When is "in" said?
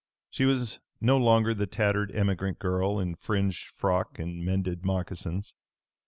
2.97-3.13